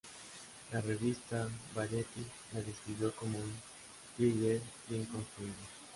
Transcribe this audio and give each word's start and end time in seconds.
La 0.71 0.79
revista" 0.81 1.47
Variety" 1.75 2.25
la 2.53 2.61
describió 2.63 3.15
como 3.15 3.37
un 3.37 3.53
thriller 4.17 4.59
bien 4.89 5.05
construido. 5.05 5.53